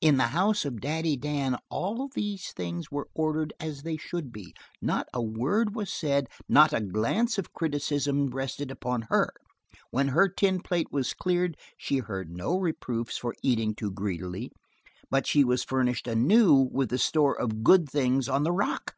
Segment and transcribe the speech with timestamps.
[0.00, 4.54] In the house of Daddy Dan all these things were ordered as they should be.
[4.80, 9.30] Not a word was said; not a glance of criticism rested upon her;
[9.90, 14.50] when her tin plate was cleared she heard no reproofs for eating too greedily,
[15.10, 18.94] but she was furnished anew from the store of good things on the rock.